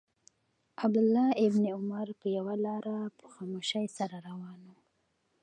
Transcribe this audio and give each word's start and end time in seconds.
عبدالله 0.83 1.29
بن 1.55 1.65
عمر 1.77 2.07
پر 2.19 2.27
یوه 2.37 2.55
لاره 2.65 2.97
په 3.17 3.25
خاموشۍ 3.33 3.85
سره 3.97 4.15
روان 4.27 4.59
و. 4.65 4.69